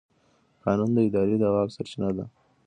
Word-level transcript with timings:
قانون 0.63 0.89
د 0.93 0.97
ادارې 1.07 1.35
د 1.39 1.43
واک 1.53 1.69
سرچینه 1.75 2.09
ده. 2.17 2.25